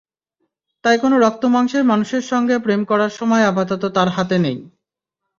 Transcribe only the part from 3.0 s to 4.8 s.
সময় আপাতত তাঁর হাতে নেই।